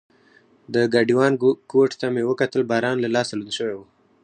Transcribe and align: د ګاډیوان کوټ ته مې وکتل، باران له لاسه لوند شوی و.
د 0.73 0.75
ګاډیوان 0.93 1.33
کوټ 1.71 1.91
ته 1.99 2.07
مې 2.13 2.23
وکتل، 2.29 2.61
باران 2.71 2.97
له 3.01 3.09
لاسه 3.15 3.33
لوند 3.35 3.51
شوی 3.57 3.75
و. 3.77 3.81